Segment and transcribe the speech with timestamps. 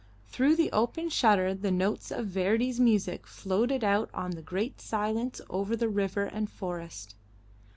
[0.25, 5.39] Through the open shutter the notes of Verdi's music floated out on the great silence
[5.47, 7.13] over the river and forest.